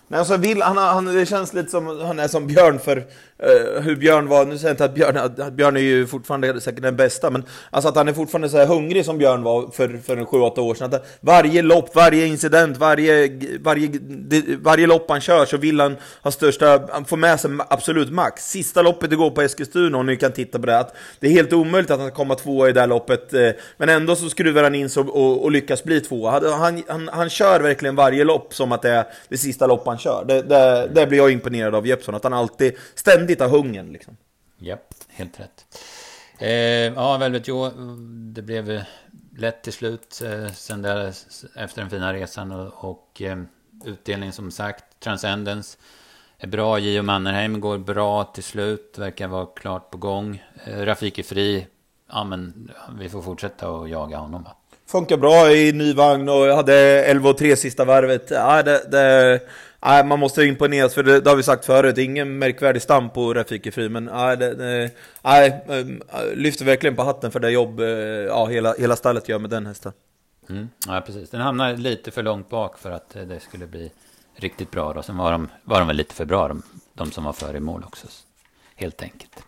[0.08, 3.08] Men alltså vill, han, han, det känns lite som han är som Björn för
[3.44, 4.46] uh, hur Björn var.
[4.46, 7.44] Nu säger jag inte att Björn, att Björn är ju fortfarande säkert den bästa, men
[7.70, 10.76] alltså att han är fortfarande så här hungrig som Björn var för, för 7-8 år
[10.76, 10.94] sedan.
[10.94, 13.90] Att varje lopp, varje incident, varje, varje,
[14.62, 18.50] varje lopp han kör så vill han ha största, han får med sig absolut max.
[18.50, 21.54] Sista loppet igår på Eskilstuna, och ni kan titta på det, att det är helt
[21.54, 24.76] omöjligt att han kommer tvåa i det här loppet, eh, men ändå så skruvar han
[24.76, 26.32] in sig och, och lyckas bli tvåa.
[26.32, 29.98] Han, han, han, kör verkligen varje lopp som att det är det sista lopp han
[29.98, 30.26] kör.
[30.28, 33.94] Det, det, det blir jag imponerad av Jeppsson, att han alltid ständigt har hungern.
[33.94, 34.18] Liksom.
[34.58, 35.66] Japp, helt rätt.
[36.40, 36.50] Eh,
[36.96, 37.70] ja, Velvet Joe,
[38.34, 38.84] det blev
[39.38, 41.08] lätt till slut eh, sen där,
[41.56, 43.44] efter den fina resan och, och eh,
[43.86, 45.78] utdelning som sagt, Transcendence.
[46.38, 50.44] Är bra, Gio Mannerheim går bra till slut, verkar vara klart på gång.
[50.64, 51.68] Eh, är Fri,
[52.10, 54.56] ja men vi får fortsätta att jaga honom va.
[54.92, 56.76] Funkar bra i ny vagn och hade
[57.06, 58.32] 11 och 3 sista varvet.
[58.32, 59.40] Ja, det, det
[59.82, 63.34] ja, man måste imponeras för det, det har vi sagt förut, ingen märkvärdig stam på
[63.34, 66.02] Rafiki Fri, men ja, det, det, ja, ehm,
[66.34, 69.66] lyfter verkligen på hatten för det jobb eh, ja, hela, hela stallet gör med den
[69.66, 69.92] hästen.
[70.50, 71.30] Mm, ja, precis.
[71.30, 73.92] Den hamnar lite för långt bak för att eh, det skulle bli
[74.36, 74.94] riktigt bra.
[74.94, 75.02] Då.
[75.02, 77.60] Sen var de, var de väl lite för bra, de, de som var före i
[77.60, 78.08] mål också.
[78.76, 79.44] Helt enkelt.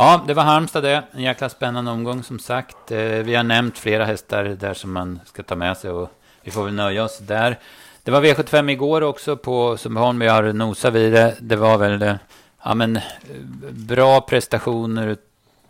[0.00, 1.02] Ja, det var Halmstad det.
[1.12, 2.90] En jäkla spännande omgång som sagt.
[2.90, 6.10] Eh, vi har nämnt flera hästar där som man ska ta med sig och
[6.42, 7.58] vi får väl nöja oss där.
[8.02, 10.18] Det var V75 igår också på Sundbyholm.
[10.18, 11.36] Vi har nosat vid det.
[11.40, 12.14] Det var väl eh,
[12.64, 13.02] ja, men, eh,
[13.70, 15.16] bra prestationer.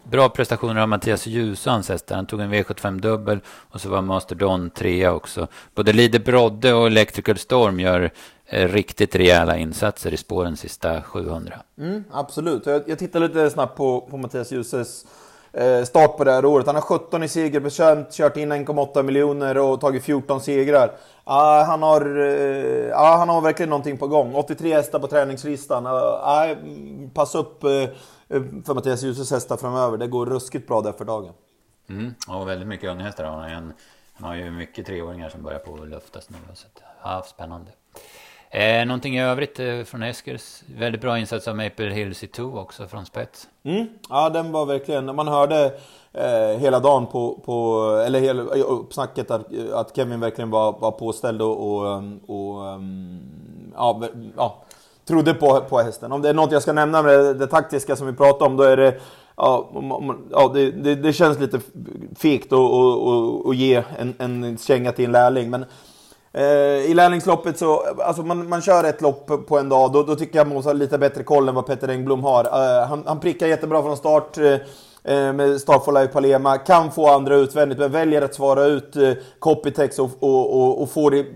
[0.02, 2.16] Bra prestationer av Mattias Ljusans hästar.
[2.16, 5.46] Han tog en V75-dubbel och så var Master Don trea också.
[5.74, 8.10] Både Lide Brodde och Electrical Storm gör
[8.50, 11.54] riktigt rejäla insatser i spåren sista 700.
[11.78, 12.66] Mm, absolut.
[12.66, 15.04] Jag, jag tittar lite snabbt på, på Mattias Ljuses
[15.52, 16.66] Eh, start på det här året.
[16.66, 20.96] Han har 17 i segerprocent, kört in 1,8 miljoner och tagit 14 segrar.
[21.24, 24.34] Ah, han, har, uh, ah, han har verkligen någonting på gång.
[24.34, 25.86] 83 hästar på träningslistan.
[25.86, 26.54] Ah,
[27.14, 27.88] pass upp uh,
[28.64, 29.98] för Mattias Ljuses hästar framöver.
[29.98, 31.32] Det går ruskigt bra där för dagen.
[31.88, 33.72] Mm, och väldigt mycket unghästar har han.
[34.14, 36.36] Han har ju mycket treåringar som börjar på att luftas nu.
[36.54, 37.70] Så att, ja, spännande.
[38.50, 40.62] Eh, någonting i övrigt eh, från Eskers?
[40.78, 43.48] Väldigt bra insats av Maple Hills i 2 också från spets.
[43.64, 43.86] Mm.
[44.08, 45.16] Ja, den var verkligen...
[45.16, 45.72] Man hörde
[46.12, 51.42] eh, hela dagen på, på eller hela uppsnacket att, att Kevin verkligen var, var påställd
[51.42, 53.20] och, och, eh, och um,
[53.74, 54.02] ja,
[54.36, 54.62] ja,
[55.04, 56.12] trodde på, på hästen.
[56.12, 58.56] Om det är något jag ska nämna med det, det taktiska som vi pratade om,
[58.56, 59.00] då är det
[59.40, 59.68] Ja,
[60.30, 61.60] ja det, det, det känns lite
[62.16, 65.50] fegt att ge en, en känga till en lärling.
[65.50, 65.64] Men
[66.38, 70.16] Eh, I lärlingsloppet så, alltså man, man kör ett lopp på en dag, då, då
[70.16, 72.44] tycker jag Måns har lite bättre koll än vad Petter Engblom har.
[72.44, 74.38] Eh, han, han prickar jättebra från start.
[74.38, 74.56] Eh,
[75.08, 76.58] Eh, med Starfall Live Palema.
[76.58, 80.90] Kan få andra utvändigt, men väljer att svara ut eh, Copytex och, och, och, och
[80.90, 81.26] får det,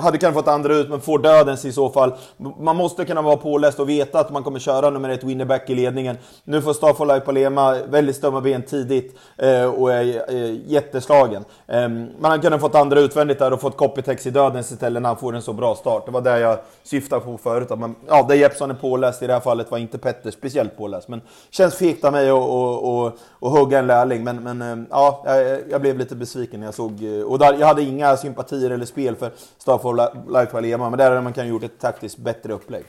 [0.00, 2.12] hade kunnat fått andra ut, men får dödens i så fall.
[2.58, 5.74] Man måste kunna vara påläst och veta att man kommer köra nummer ett winnerback i
[5.74, 6.16] ledningen.
[6.44, 11.44] Nu får Starfall Live Palema väldigt stumma ben tidigt eh, och är eh, jätteslagen.
[11.66, 15.08] Eh, man hade kunnat fått andra utvändigt där och fått Copytex i dödens istället när
[15.08, 16.06] han får en så bra start.
[16.06, 17.70] Det var det jag syftade på förut.
[17.70, 20.76] Att man, ja, det Jeppsson är påläst i det här fallet var inte Petter speciellt
[20.76, 21.08] påläst.
[21.08, 24.24] Men känns fegt av mig att och, och, och hugga en lärling.
[24.24, 25.22] Men, men eh, ja,
[25.70, 27.04] jag, blev lite besviken när jag såg...
[27.04, 29.96] Eh, och där, jag hade inga sympatier eller spel för Stafford
[30.28, 32.84] Life Alema, Men där hade man kanske gjort ett taktiskt bättre upplägg.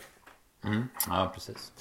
[0.65, 1.71] Mm, ja, precis.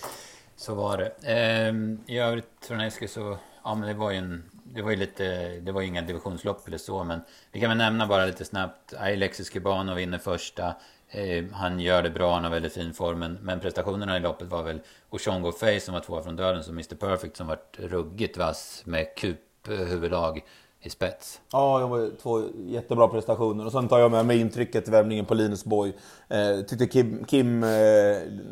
[0.57, 1.13] Så var det.
[1.23, 3.39] Ehm, I övrigt från Eskil så...
[3.65, 4.51] Ja, men det var ju en...
[4.65, 5.49] Det var ju lite...
[5.61, 7.21] Det var ju inga divisionslopp eller så, men...
[7.53, 8.95] Vi kan väl nämna bara lite snabbt.
[8.95, 10.75] Alexis Cubano vinner första.
[11.11, 13.19] Eh, han gör det bra, han har väldigt fin form.
[13.19, 16.65] Men, men prestationerna i loppet var väl Oshongo Face som var tvåa från döden.
[16.65, 20.43] Som Mr Perfect som var ruggigt vass med kup-huvudlag
[20.81, 21.41] i spets.
[21.53, 23.67] Ja, det var två jättebra prestationer.
[23.67, 25.93] Och sen tar jag med mig intrycket i värmningen på Linus Boy.
[26.29, 27.69] Eh, tyckte Kim, Kim eh,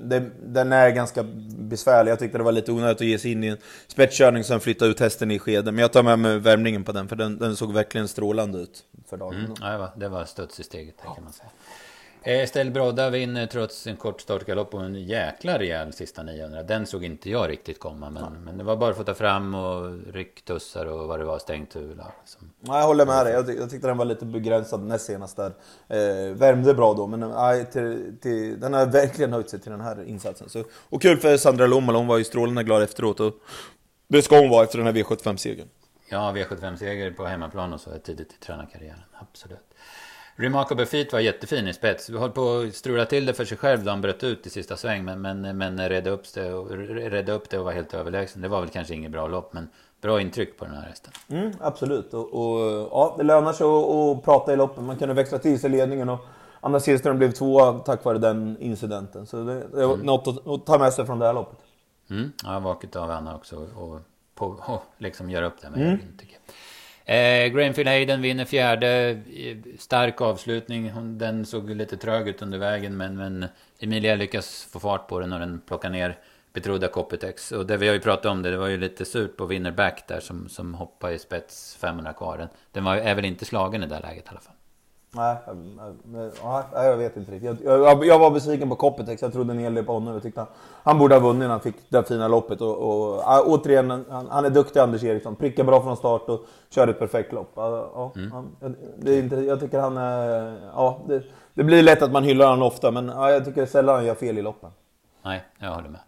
[0.02, 1.22] det, den är ganska
[1.58, 2.10] besvärlig.
[2.10, 4.86] Jag tyckte det var lite onödigt att ge sig in i en spetskörning som flytta
[4.86, 5.74] ut hästen i skeden.
[5.74, 8.84] Men jag tar med mig värmningen på den, för den, den såg verkligen strålande ut
[9.10, 9.38] för dagen.
[9.38, 11.50] Mm, ja, det var, det var studs i steget, kan man säga.
[12.28, 16.62] Estelle Brodda vinner trots en kort startgalopp och en jäkla rejäl sista 900.
[16.62, 18.10] Den såg inte jag riktigt komma.
[18.10, 18.30] Men, ja.
[18.44, 21.76] men det var bara för att ta fram och rycktussar och vad det var, stängt
[21.76, 22.00] huvud.
[22.24, 22.50] Som...
[22.60, 23.32] Ja, jag håller med dig.
[23.32, 25.52] Jag, jag tyckte den var lite begränsad näst senast där.
[25.88, 29.80] Eh, värmde bra då, men nej, till, till, den har verkligen höjt sig till den
[29.80, 30.48] här insatsen.
[30.48, 33.20] Så, och kul för Sandra Lommel, hon var ju strålande glad efteråt.
[33.20, 33.34] Och
[34.08, 35.68] det ska hon vara efter den här V75-segern.
[36.08, 39.02] Ja, V75-seger på hemmaplan och så tidigt i tränarkarriären.
[39.20, 39.66] Absolut.
[40.38, 42.10] Remarkable Feet var jättefin i spets.
[42.10, 44.50] Vi höll på att strula till det för sig själv då han bröt ut i
[44.50, 45.04] sista sväng.
[45.04, 48.42] Men, men, men redde, upp det och, redde upp det och var helt överlägsen.
[48.42, 49.68] Det var väl kanske inget bra lopp, men
[50.00, 51.12] bra intryck på den här hästen.
[51.28, 52.14] Mm, absolut.
[52.14, 54.84] Och, och, ja, det lönar sig att, att prata i loppen.
[54.84, 56.08] Man kunde växla till sig ledningen.
[56.08, 56.26] Och
[56.60, 59.26] Anna Silström blev tvåa tack vare den incidenten.
[59.26, 60.06] Så det, det är mm.
[60.06, 61.58] något att, att, ta med sig från det här loppet.
[62.10, 63.56] Mm, ja, vaket av Anna också.
[63.56, 64.00] Och,
[64.34, 65.98] på, och liksom göra upp det med mm.
[66.18, 66.54] tycker jag.
[67.08, 69.20] Eh, Grainfield Hayden vinner fjärde.
[69.78, 70.92] Stark avslutning.
[71.18, 73.46] Den såg lite trög ut under vägen men, men
[73.80, 76.18] Emilia lyckas få fart på den och den plockar ner
[76.52, 77.52] betrodda Copytex.
[77.52, 80.08] Och det vi har ju pratat om det, det var ju lite surt på Winnerback
[80.08, 82.38] där som, som hoppar i spets 500 kvar.
[82.38, 84.55] Den, den var, är väl inte slagen i det läget i alla fall.
[85.16, 85.36] Nej,
[86.04, 87.60] nej, jag vet inte riktigt.
[87.64, 89.22] Jag, jag, jag var besviken på Copytex.
[89.22, 90.14] Jag trodde en hel del på honom.
[90.14, 90.48] Jag tyckte han,
[90.82, 92.60] han borde ha vunnit när han fick det fina loppet.
[92.60, 95.36] Och, och återigen, han, han, är duktig Anders Eriksson.
[95.36, 97.52] Prickar bra från start och kör ett perfekt lopp.
[97.54, 98.32] Ja, mm.
[98.32, 99.96] han, det är inte, jag tycker han.
[100.74, 101.22] Ja, det,
[101.54, 104.14] det, blir lätt att man hyllar honom ofta, men ja, jag tycker sällan han gör
[104.14, 104.70] fel i loppen.
[105.24, 106.00] Nej, jag håller med.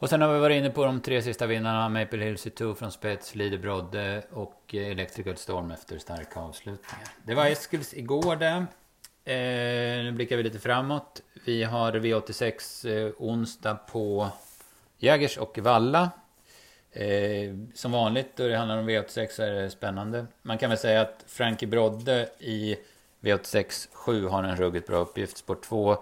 [0.00, 1.88] Och sen har vi varit inne på de tre sista vinnarna.
[1.88, 7.08] Maple Hill C2 från spets, Lider Brodde och eh, Electrical Storm efter starka avslutningar.
[7.22, 8.66] Det var Eskils igår det.
[9.32, 11.22] Eh, nu blickar vi lite framåt.
[11.44, 14.28] Vi har V86 eh, onsdag på
[14.98, 16.10] Jägers och Valla.
[16.92, 20.26] Eh, som vanligt då det handlar om V86 så är det spännande.
[20.42, 22.76] Man kan väl säga att Frankie Brodde i
[23.20, 25.36] V86 7 har en ruggigt bra uppgift.
[25.36, 25.96] Sport 2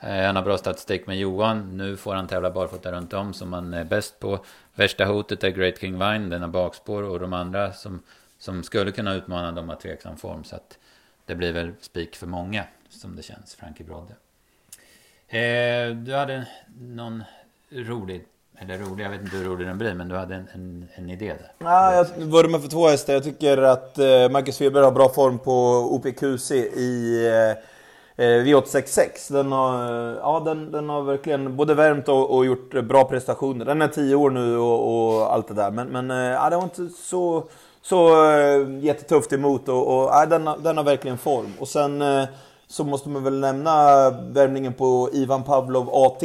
[0.00, 1.76] Eh, han har bra statistik med Johan.
[1.76, 4.38] Nu får han tävla barfota runt om som han är bäst på.
[4.74, 7.02] Värsta hotet är Great King Vine, den har bakspår.
[7.02, 8.02] Och de andra som,
[8.38, 10.44] som skulle kunna utmana dem har tveksam form.
[10.44, 10.78] Så att
[11.26, 14.14] det blir väl spik för många, som det känns, Frankie Brodde.
[15.28, 16.46] Eh, du hade
[16.80, 17.24] någon
[17.70, 18.24] rolig,
[18.58, 21.10] eller rolig, jag vet inte hur rolig den blir, men du hade en, en, en
[21.10, 21.52] idé där.
[21.58, 23.14] Ja, jag vurmar för två hästar.
[23.14, 25.52] Jag tycker att eh, Marcus Weber har bra form på
[25.94, 27.75] OPQC i Eh,
[28.18, 33.04] Eh, V866, den har, ja, den, den har verkligen både värmt och, och gjort bra
[33.04, 33.64] prestationer.
[33.64, 35.70] Den är 10 år nu och, och, allt det där.
[35.70, 37.44] Men, men eh, ja, det var inte så,
[37.82, 41.52] så eh, jättetufft emot och, och ja, den, den har verkligen form.
[41.58, 42.04] Och sen
[42.68, 46.22] så måste man väl nämna värmningen på Ivan Pavlov AT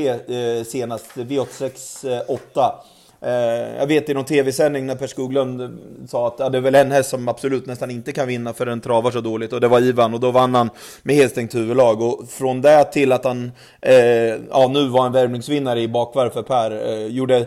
[0.66, 2.76] senast, V86 8.
[3.24, 6.76] Eh, jag vet i någon tv-sändning när Per Skoglund sa att ja, det är väl
[6.76, 9.54] en häst som absolut nästan inte kan vinna för den travar så dåligt.
[9.54, 10.70] Och det var Ivan och då vann han
[11.04, 12.02] med helstängt huvudlag.
[12.02, 13.96] Och från det till att han eh,
[14.50, 17.46] ja, nu var en värvningsvinnare i bakvarv för Per, eh, gjorde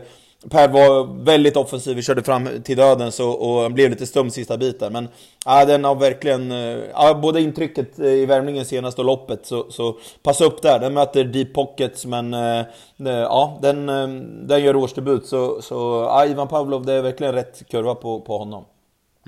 [0.51, 4.31] Per var väldigt offensiv, vi körde fram till döden så, och han blev lite stum
[4.31, 4.93] sista biten.
[4.93, 5.09] Men
[5.45, 9.71] ja, den har verkligen, eh, ja, både intrycket eh, i värmningen senast och loppet, så,
[9.71, 10.79] så passa upp där.
[10.79, 12.65] Den möter deep pockets, men eh,
[12.97, 13.87] ja, den,
[14.47, 15.27] den gör årsdebut.
[15.27, 15.75] Så, så
[16.09, 18.65] ja, Ivan Pavlov, det är verkligen rätt kurva på, på honom.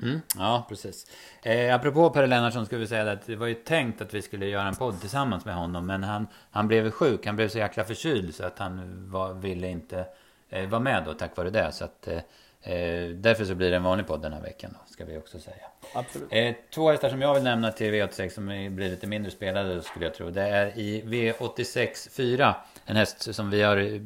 [0.03, 1.05] Mm, ja, precis.
[1.43, 4.45] Eh, apropå Per Lennartsson skulle vi säga att det var ju tänkt att vi skulle
[4.45, 5.85] göra en podd tillsammans med honom.
[5.85, 9.69] Men han, han blev sjuk, han blev så jäkla förkyld så att han var, ville
[9.69, 10.05] inte
[10.49, 11.71] var med då tack vare det.
[11.71, 12.19] Så att, eh,
[12.67, 15.39] Eh, därför så blir det en vanlig podd den här veckan då, ska vi också
[15.39, 15.55] säga.
[15.93, 16.27] Absolut.
[16.31, 20.05] Eh, två hästar som jag vill nämna till V86 som blir lite mindre spelade skulle
[20.05, 20.29] jag tro.
[20.29, 22.55] Det är i V86 4.
[22.85, 24.01] En häst som vi har eh,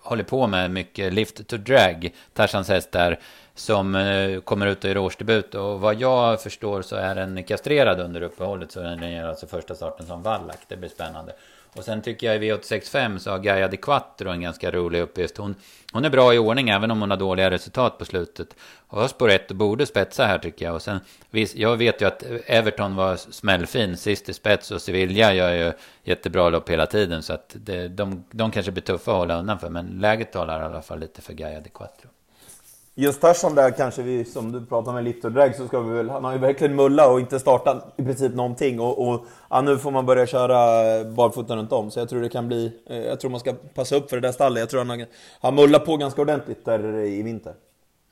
[0.00, 1.12] hållit på med mycket.
[1.12, 2.10] Lift to Drag.
[2.32, 3.18] Tarzans häst där.
[3.54, 5.54] Som eh, kommer ut och gör årsdebut.
[5.54, 8.72] Och vad jag förstår så är den kastrerad under uppehållet.
[8.72, 10.60] Så den gör alltså första starten som vallack.
[10.68, 11.32] Det blir spännande.
[11.76, 15.36] Och sen tycker jag i V865 så har Gaia de Quattro en ganska rolig uppgift.
[15.36, 15.54] Hon,
[15.92, 18.56] hon är bra i ordning även om hon har dåliga resultat på slutet.
[18.88, 20.74] Och har spår ett och borde spetsa här tycker jag.
[20.74, 21.00] Och sen,
[21.54, 25.72] jag vet ju att Everton var smällfin sist i spets och Sevilla gör ju
[26.04, 27.22] jättebra lopp hela tiden.
[27.22, 29.70] Så att det, de, de kanske blir tuffa att hålla undan för.
[29.70, 32.08] Men läget talar i alla fall lite för Gaia de Quattro.
[32.98, 36.10] Just Tarzan där kanske vi, som du pratar med lift drag, så ska vi väl,
[36.10, 38.80] han har ju verkligen mulla och inte startat i princip någonting.
[38.80, 41.90] Och, och ja, nu får man börja köra barfota runt om.
[41.90, 44.28] Så jag tror det kan bli, eh, jag tror man ska passa upp för det
[44.28, 44.60] där stallet.
[44.60, 45.06] Jag tror han har,
[45.40, 47.54] han mullar på ganska ordentligt där i vinter.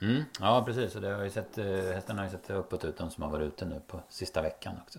[0.02, 0.94] Mm, ja, precis.
[0.94, 3.30] Och det har ju sett, eh, hästarna har ju sett uppåt ut, de som har
[3.30, 4.98] varit ute nu på sista veckan också.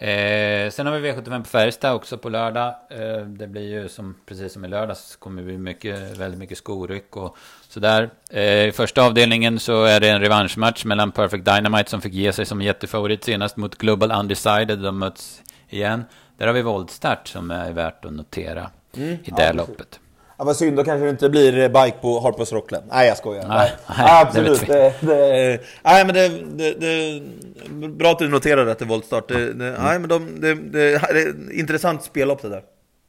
[0.00, 2.74] Eh, sen har vi V75 på Färjestad också på lördag.
[2.90, 6.58] Eh, det blir ju som, precis som i lördags, kommer det bli mycket, väldigt mycket
[6.58, 7.36] skoryck och
[7.68, 8.10] sådär.
[8.30, 12.32] Eh, I första avdelningen så är det en revanschmatch mellan Perfect Dynamite som fick ge
[12.32, 14.78] sig som jättefavorit senast mot Global Undecided.
[14.78, 16.04] De möts igen.
[16.36, 20.00] Där har vi voltstart som är värt att notera mm, i det ja, loppet.
[20.38, 22.84] Ja, vad synd, då kanske det inte blir bike på Harpers Rockland.
[22.88, 23.48] Nej, jag skojar.
[23.48, 24.66] Nej, nej, absolut.
[24.66, 29.28] Det, det, nej, men det, det, det, bra att du noterade att det är voltstart.
[29.28, 29.82] Det, det, mm.
[29.82, 32.62] Nej, men de, det, det, det är intressant spellopp det där.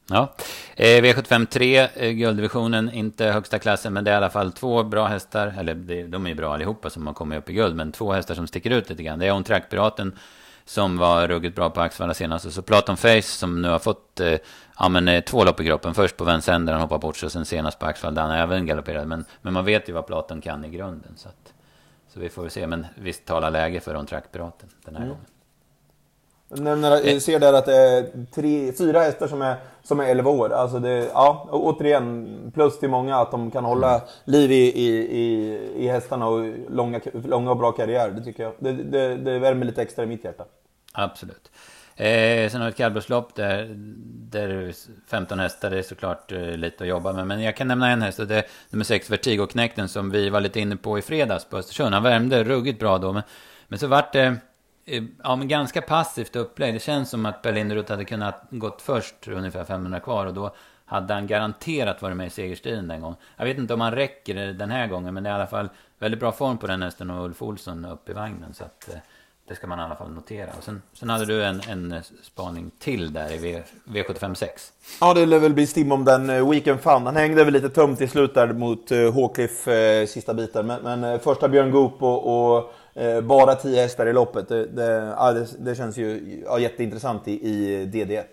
[0.09, 0.35] Ja,
[0.75, 4.83] eh, V75 3, eh, gulddivisionen, inte högsta klassen, men det är i alla fall två
[4.83, 5.73] bra hästar, eller
[6.07, 8.47] de är ju bra allihopa som har kommit upp i guld, men två hästar som
[8.47, 9.19] sticker ut lite grann.
[9.19, 10.15] Det är On Track-piraten
[10.69, 12.45] som var ruggigt bra på Axevalla senast.
[12.45, 14.37] Och så Platon Face som nu har fått eh,
[14.79, 15.93] ja, men, eh, två lopp i kroppen.
[15.93, 19.05] Först på Vincennes han hoppar bort och sen senast på Axevalla där han även galopperade.
[19.05, 21.13] Men, men man vet ju vad Platon kan i grunden.
[21.15, 21.53] Så, att,
[22.13, 22.67] så vi får väl se.
[22.67, 25.09] Men visst talar läge för On Track-piraten den här mm.
[25.09, 25.25] gången.
[26.49, 27.19] Nämner, eh.
[27.19, 30.53] ser där att det är tre, fyra hästar som är, som är 11 år.
[30.53, 34.07] Alltså det, ja, återigen, plus till många att de kan hålla mm.
[34.23, 38.09] liv i, i, i, i hästarna och långa, långa och bra karriär.
[38.09, 38.53] Det tycker jag.
[38.59, 40.45] Det, det, det värmer lite extra i mitt hjärta.
[40.93, 41.51] Absolut.
[41.95, 43.67] Eh, sen har vi ett kallblodslopp där,
[44.31, 44.73] där
[45.07, 47.27] 15 hästar är såklart eh, lite att jobba med.
[47.27, 50.41] Men jag kan nämna en häst och det är nummer 6 Vertigo-knäkten som vi var
[50.41, 51.93] lite inne på i fredags på Östersund.
[51.93, 53.13] Han värmde ruggigt bra då.
[53.13, 53.23] Men,
[53.67, 54.33] men så vart det eh,
[54.89, 56.73] Eh, ja, men ganska passivt upplägg.
[56.73, 60.25] Det känns som att Berlinderut hade kunnat gått först ungefär 500 kvar.
[60.25, 63.17] Och då hade han garanterat varit med i segerstriden den gången.
[63.37, 65.13] Jag vet inte om han räcker den här gången.
[65.13, 67.85] Men det är i alla fall väldigt bra form på den hästen och Ulf Olsson
[67.85, 68.53] upp i vagnen.
[68.53, 68.99] Så att, eh,
[69.49, 70.49] det ska man i alla fall notera.
[70.57, 74.47] Och sen, sen hade du en, en spaning till där i v, V756.
[75.01, 77.05] Ja, det lär väl bli stim om den uh, Weekend Fun.
[77.05, 80.67] Han hängde väl lite tömt i slut där mot uh, Håkliff uh, sista biten.
[80.67, 82.73] Men, men första Björn Goop och, och
[83.23, 84.47] bara 10 hästar i loppet.
[84.49, 88.23] Det, det, ja, det, det känns ju ja, jätteintressant i, i DD1.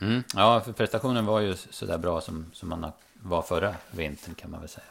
[0.00, 2.86] Mm, ja, för prestationen var ju sådär bra som, som man
[3.22, 4.86] var förra vintern kan man väl säga.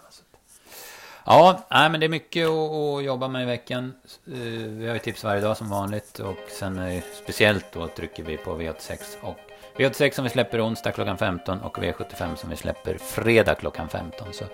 [1.25, 3.93] Ja, nej, men det är mycket att, jobba med i veckan.
[4.27, 4.33] Eh,
[4.67, 8.51] vi har ju tips varje dag som vanligt och sen speciellt då trycker vi på
[8.51, 9.37] V86 och
[9.77, 14.33] V86 som vi släpper onsdag klockan 15 och V75 som vi släpper fredag klockan 15.
[14.33, 14.45] Så,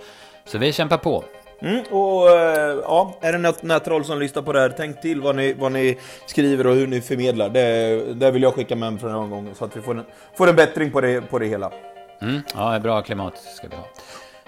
[0.45, 1.23] så vi kämpar på.
[1.61, 5.21] Mm, och eh, ja, är det något nätroll som lyssnar på det här, tänk till
[5.21, 7.49] vad ni, vad ni skriver och hur ni förmedlar.
[7.49, 10.05] Det, det vill jag skicka med för den gången så att vi får en,
[10.35, 11.71] får en bättring på det, på det hela.
[12.21, 13.83] Mm, ja, bra klimat ska vi ha.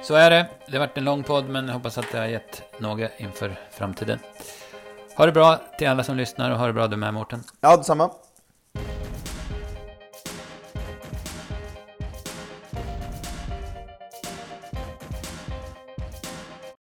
[0.04, 0.48] Så är det.
[0.68, 3.56] Det har varit en lång podd, men jag hoppas att det har gett något inför
[3.72, 4.20] framtiden.
[5.18, 7.44] Ha det bra till alla som lyssnar och ha det bra du med Mårten.
[7.62, 8.10] Ja, detsamma.